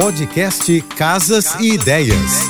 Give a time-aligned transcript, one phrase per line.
[0.00, 2.48] Podcast Casas e Ideias.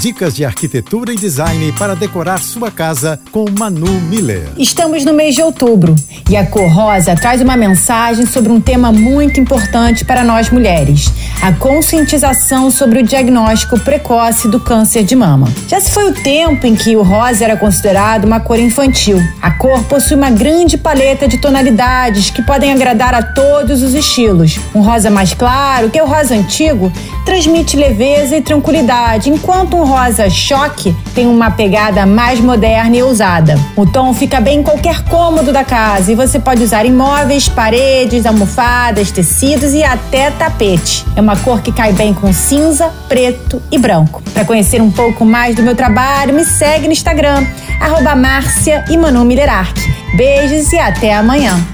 [0.00, 4.48] Dicas de arquitetura e design para decorar sua casa com Manu Miller.
[4.56, 5.92] Estamos no mês de outubro
[6.30, 11.10] e a cor rosa traz uma mensagem sobre um tema muito importante para nós mulheres:
[11.42, 15.48] a conscientização sobre o diagnóstico precoce do câncer de mama.
[15.68, 19.18] Já se foi o tempo em que o rosa era considerado uma cor infantil.
[19.42, 24.58] A cor possui uma grande paleta de tonalidades que podem agradar a todos os estilos.
[24.74, 26.92] Um rosa mais claro, que é o rosa antigo,
[27.24, 33.58] transmite leveza e tranquilidade, enquanto um rosa choque tem uma pegada mais moderna e ousada.
[33.76, 37.48] O tom fica bem em qualquer cômodo da casa e você pode usar em móveis,
[37.48, 41.04] paredes, almofadas, tecidos e até tapete.
[41.16, 44.22] É uma cor que cai bem com cinza, preto e branco.
[44.32, 47.46] Para conhecer um pouco mais do meu trabalho, me segue no Instagram,
[47.80, 48.14] arroba
[50.16, 51.73] Beijos e até amanhã.